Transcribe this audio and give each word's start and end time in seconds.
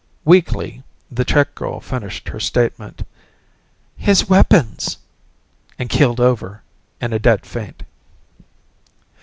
Weakly, 0.25 0.81
the 1.11 1.23
check 1.23 1.53
girl 1.53 1.79
finished 1.79 2.29
her 2.29 2.39
statement, 2.39 3.03
"...His 3.95 4.27
weapons!" 4.27 4.97
and 5.77 5.91
keeled 5.91 6.19
over 6.19 6.63
in 6.99 7.13
a 7.13 7.19
dead 7.19 7.45
faint. 7.45 7.83